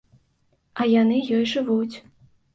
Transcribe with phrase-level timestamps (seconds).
[0.79, 1.95] А яны ёй жывуць.